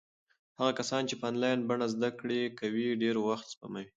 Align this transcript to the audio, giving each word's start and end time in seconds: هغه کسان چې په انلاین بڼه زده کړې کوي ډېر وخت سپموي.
هغه 0.59 0.71
کسان 0.79 1.01
چې 1.09 1.15
په 1.19 1.25
انلاین 1.31 1.59
بڼه 1.69 1.85
زده 1.95 2.09
کړې 2.19 2.41
کوي 2.59 2.87
ډېر 3.01 3.15
وخت 3.27 3.47
سپموي. 3.53 3.85